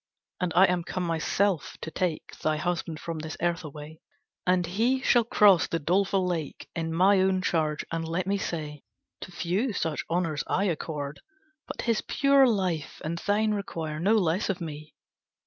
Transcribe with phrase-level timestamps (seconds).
[0.39, 3.99] "And I am come myself to take Thy husband from this earth away,
[4.47, 8.81] And he shall cross the doleful lake In my own charge, and let me say
[9.19, 11.19] To few such honours I accord,
[11.67, 14.95] But his pure life and thine require No less from me."